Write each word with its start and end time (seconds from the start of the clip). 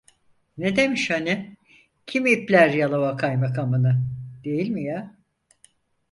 Ne 0.57 0.75
demiş 0.75 1.09
hani: 1.09 1.57
"Kim 2.07 2.25
ipler 2.25 2.69
Yalova 2.69 3.17
kaymakamını!" 3.17 4.01
Değil 4.43 4.69
mi 4.69 4.83
ya… 4.83 5.15